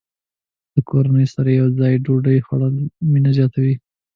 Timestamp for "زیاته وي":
3.37-3.75